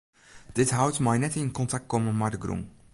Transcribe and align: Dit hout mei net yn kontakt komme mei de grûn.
Dit 0.57 0.69
hout 0.77 0.97
mei 1.05 1.19
net 1.21 1.37
yn 1.41 1.55
kontakt 1.57 1.89
komme 1.91 2.11
mei 2.19 2.31
de 2.33 2.39
grûn. 2.43 2.63